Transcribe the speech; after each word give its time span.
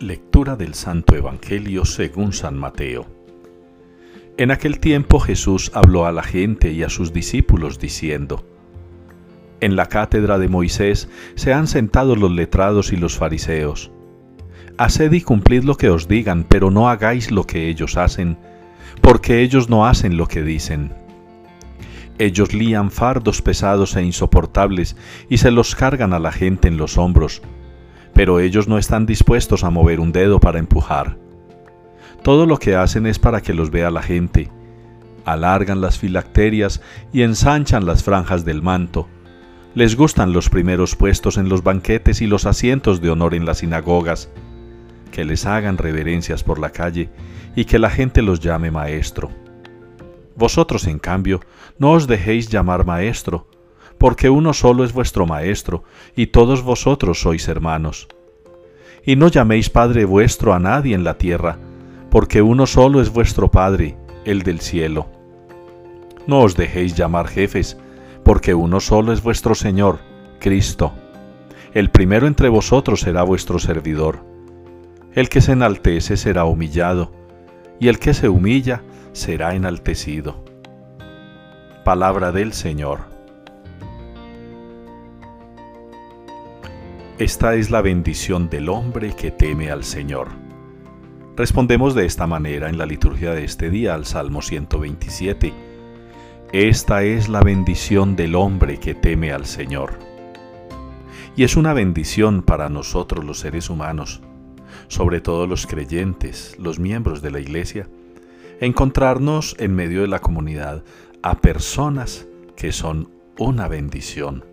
Lectura 0.00 0.54
del 0.54 0.74
Santo 0.74 1.16
Evangelio 1.16 1.84
según 1.84 2.32
San 2.32 2.56
Mateo. 2.56 3.08
En 4.36 4.52
aquel 4.52 4.78
tiempo 4.78 5.18
Jesús 5.18 5.72
habló 5.74 6.06
a 6.06 6.12
la 6.12 6.22
gente 6.22 6.70
y 6.70 6.84
a 6.84 6.88
sus 6.88 7.12
discípulos 7.12 7.80
diciendo, 7.80 8.46
En 9.60 9.74
la 9.74 9.86
cátedra 9.86 10.38
de 10.38 10.46
Moisés 10.46 11.08
se 11.34 11.52
han 11.52 11.66
sentado 11.66 12.14
los 12.14 12.30
letrados 12.30 12.92
y 12.92 12.96
los 12.96 13.18
fariseos. 13.18 13.90
Haced 14.76 15.10
y 15.10 15.20
cumplid 15.20 15.64
lo 15.64 15.76
que 15.76 15.90
os 15.90 16.06
digan, 16.06 16.46
pero 16.48 16.70
no 16.70 16.88
hagáis 16.88 17.32
lo 17.32 17.42
que 17.42 17.68
ellos 17.68 17.96
hacen, 17.96 18.38
porque 19.00 19.42
ellos 19.42 19.68
no 19.68 19.84
hacen 19.84 20.16
lo 20.16 20.28
que 20.28 20.44
dicen. 20.44 20.92
Ellos 22.18 22.54
lían 22.54 22.92
fardos 22.92 23.42
pesados 23.42 23.96
e 23.96 24.04
insoportables 24.04 24.94
y 25.28 25.38
se 25.38 25.50
los 25.50 25.74
cargan 25.74 26.12
a 26.12 26.20
la 26.20 26.30
gente 26.30 26.68
en 26.68 26.76
los 26.76 26.98
hombros, 26.98 27.42
pero 28.18 28.40
ellos 28.40 28.66
no 28.66 28.78
están 28.78 29.06
dispuestos 29.06 29.62
a 29.62 29.70
mover 29.70 30.00
un 30.00 30.10
dedo 30.10 30.40
para 30.40 30.58
empujar. 30.58 31.16
Todo 32.24 32.46
lo 32.46 32.56
que 32.56 32.74
hacen 32.74 33.06
es 33.06 33.16
para 33.16 33.42
que 33.42 33.54
los 33.54 33.70
vea 33.70 33.92
la 33.92 34.02
gente. 34.02 34.50
Alargan 35.24 35.80
las 35.80 36.00
filacterias 36.00 36.82
y 37.12 37.22
ensanchan 37.22 37.86
las 37.86 38.02
franjas 38.02 38.44
del 38.44 38.60
manto. 38.60 39.06
Les 39.76 39.94
gustan 39.94 40.32
los 40.32 40.50
primeros 40.50 40.96
puestos 40.96 41.36
en 41.36 41.48
los 41.48 41.62
banquetes 41.62 42.20
y 42.20 42.26
los 42.26 42.44
asientos 42.44 43.00
de 43.00 43.10
honor 43.10 43.36
en 43.36 43.46
las 43.46 43.58
sinagogas. 43.58 44.28
Que 45.12 45.24
les 45.24 45.46
hagan 45.46 45.78
reverencias 45.78 46.42
por 46.42 46.58
la 46.58 46.70
calle 46.70 47.10
y 47.54 47.66
que 47.66 47.78
la 47.78 47.88
gente 47.88 48.22
los 48.22 48.40
llame 48.40 48.72
maestro. 48.72 49.30
Vosotros, 50.34 50.88
en 50.88 50.98
cambio, 50.98 51.38
no 51.78 51.92
os 51.92 52.08
dejéis 52.08 52.48
llamar 52.48 52.84
maestro, 52.84 53.46
porque 53.96 54.28
uno 54.28 54.54
solo 54.54 54.82
es 54.82 54.92
vuestro 54.92 55.24
Maestro, 55.24 55.84
y 56.16 56.28
todos 56.28 56.62
vosotros 56.62 57.20
sois 57.20 57.46
hermanos. 57.46 58.08
Y 59.04 59.16
no 59.16 59.28
llaméis 59.28 59.70
Padre 59.70 60.04
vuestro 60.04 60.54
a 60.54 60.58
nadie 60.58 60.94
en 60.94 61.04
la 61.04 61.14
tierra, 61.14 61.58
porque 62.10 62.42
uno 62.42 62.66
solo 62.66 63.00
es 63.00 63.12
vuestro 63.12 63.50
Padre, 63.50 63.96
el 64.24 64.42
del 64.42 64.60
cielo. 64.60 65.08
No 66.26 66.40
os 66.40 66.56
dejéis 66.56 66.94
llamar 66.94 67.28
jefes, 67.28 67.78
porque 68.22 68.54
uno 68.54 68.80
solo 68.80 69.12
es 69.12 69.22
vuestro 69.22 69.54
Señor, 69.54 70.00
Cristo. 70.40 70.92
El 71.72 71.90
primero 71.90 72.26
entre 72.26 72.48
vosotros 72.48 73.00
será 73.00 73.22
vuestro 73.22 73.58
servidor. 73.58 74.24
El 75.14 75.28
que 75.28 75.40
se 75.40 75.52
enaltece 75.52 76.16
será 76.16 76.44
humillado, 76.44 77.12
y 77.80 77.88
el 77.88 77.98
que 77.98 78.14
se 78.14 78.28
humilla 78.28 78.82
será 79.12 79.54
enaltecido. 79.54 80.44
Palabra 81.84 82.32
del 82.32 82.52
Señor. 82.52 83.17
Esta 87.18 87.56
es 87.56 87.72
la 87.72 87.82
bendición 87.82 88.48
del 88.48 88.68
hombre 88.68 89.12
que 89.16 89.32
teme 89.32 89.72
al 89.72 89.82
Señor. 89.82 90.28
Respondemos 91.36 91.96
de 91.96 92.06
esta 92.06 92.28
manera 92.28 92.68
en 92.68 92.78
la 92.78 92.86
liturgia 92.86 93.32
de 93.32 93.42
este 93.42 93.70
día 93.70 93.94
al 93.94 94.06
Salmo 94.06 94.40
127. 94.40 95.52
Esta 96.52 97.02
es 97.02 97.28
la 97.28 97.40
bendición 97.40 98.14
del 98.14 98.36
hombre 98.36 98.78
que 98.78 98.94
teme 98.94 99.32
al 99.32 99.46
Señor. 99.46 99.98
Y 101.34 101.42
es 101.42 101.56
una 101.56 101.72
bendición 101.72 102.42
para 102.42 102.68
nosotros 102.68 103.24
los 103.24 103.40
seres 103.40 103.68
humanos, 103.68 104.22
sobre 104.86 105.20
todo 105.20 105.48
los 105.48 105.66
creyentes, 105.66 106.54
los 106.56 106.78
miembros 106.78 107.20
de 107.20 107.32
la 107.32 107.40
Iglesia, 107.40 107.88
encontrarnos 108.60 109.56
en 109.58 109.74
medio 109.74 110.02
de 110.02 110.08
la 110.08 110.20
comunidad 110.20 110.84
a 111.24 111.40
personas 111.40 112.28
que 112.54 112.70
son 112.70 113.10
una 113.38 113.66
bendición 113.66 114.44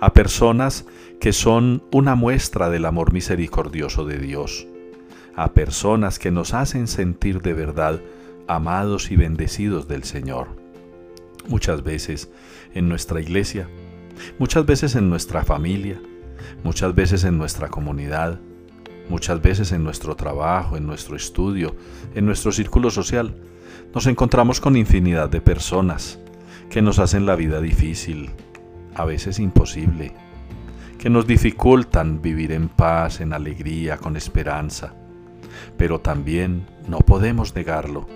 a 0.00 0.12
personas 0.12 0.86
que 1.20 1.32
son 1.32 1.82
una 1.90 2.14
muestra 2.14 2.70
del 2.70 2.86
amor 2.86 3.12
misericordioso 3.12 4.04
de 4.04 4.18
Dios, 4.18 4.66
a 5.34 5.52
personas 5.52 6.18
que 6.18 6.30
nos 6.30 6.54
hacen 6.54 6.86
sentir 6.86 7.42
de 7.42 7.54
verdad 7.54 8.00
amados 8.46 9.10
y 9.10 9.16
bendecidos 9.16 9.88
del 9.88 10.04
Señor. 10.04 10.48
Muchas 11.48 11.82
veces 11.82 12.30
en 12.74 12.88
nuestra 12.88 13.20
iglesia, 13.20 13.68
muchas 14.38 14.66
veces 14.66 14.94
en 14.94 15.08
nuestra 15.08 15.44
familia, 15.44 16.00
muchas 16.62 16.94
veces 16.94 17.24
en 17.24 17.38
nuestra 17.38 17.68
comunidad, 17.68 18.40
muchas 19.08 19.40
veces 19.40 19.72
en 19.72 19.84
nuestro 19.84 20.14
trabajo, 20.16 20.76
en 20.76 20.86
nuestro 20.86 21.16
estudio, 21.16 21.74
en 22.14 22.26
nuestro 22.26 22.52
círculo 22.52 22.90
social, 22.90 23.36
nos 23.94 24.06
encontramos 24.06 24.60
con 24.60 24.76
infinidad 24.76 25.30
de 25.30 25.40
personas 25.40 26.18
que 26.70 26.82
nos 26.82 26.98
hacen 26.98 27.24
la 27.24 27.34
vida 27.34 27.60
difícil, 27.60 28.30
a 28.98 29.04
veces 29.04 29.38
imposible, 29.38 30.12
que 30.98 31.08
nos 31.08 31.26
dificultan 31.26 32.20
vivir 32.20 32.50
en 32.50 32.68
paz, 32.68 33.20
en 33.20 33.32
alegría, 33.32 33.96
con 33.96 34.16
esperanza. 34.16 34.92
Pero 35.76 36.00
también 36.00 36.66
no 36.88 36.98
podemos 36.98 37.54
negarlo, 37.54 38.08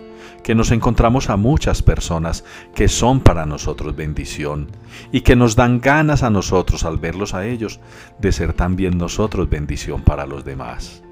que 0.42 0.56
nos 0.56 0.72
encontramos 0.72 1.30
a 1.30 1.36
muchas 1.36 1.82
personas 1.82 2.44
que 2.74 2.88
son 2.88 3.20
para 3.20 3.46
nosotros 3.46 3.94
bendición 3.94 4.68
y 5.12 5.20
que 5.20 5.36
nos 5.36 5.54
dan 5.54 5.80
ganas 5.80 6.24
a 6.24 6.30
nosotros 6.30 6.84
al 6.84 6.98
verlos 6.98 7.32
a 7.32 7.46
ellos 7.46 7.78
de 8.18 8.32
ser 8.32 8.52
también 8.52 8.98
nosotros 8.98 9.48
bendición 9.48 10.02
para 10.02 10.26
los 10.26 10.44
demás. 10.44 11.04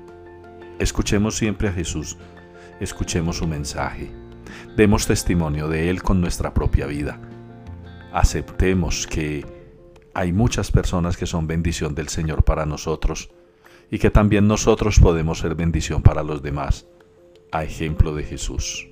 Escuchemos 0.81 1.37
siempre 1.37 1.69
a 1.69 1.73
Jesús, 1.73 2.19
escuchemos 2.81 3.37
su 3.37 3.47
mensaje, 3.47 4.11
demos 4.77 5.07
testimonio 5.07 5.69
de 5.69 5.91
Él 5.91 6.03
con 6.03 6.21
nuestra 6.21 6.53
propia 6.53 6.87
vida. 6.87 7.21
Aceptemos 8.13 9.07
que 9.07 9.60
hay 10.21 10.35
muchas 10.35 10.71
personas 10.71 11.17
que 11.17 11.25
son 11.25 11.47
bendición 11.47 11.95
del 11.95 12.11
Señor 12.11 12.45
para 12.45 12.67
nosotros 12.67 13.31
y 13.91 13.99
que 13.99 14.11
también 14.11 14.47
nosotros 14.47 15.01
podemos 15.01 15.39
ser 15.39 15.55
bendición 15.55 16.03
para 16.03 16.23
los 16.23 16.43
demás, 16.43 16.87
a 17.53 17.65
ejemplo 17.65 18.15
de 18.15 18.25
Jesús. 18.25 18.90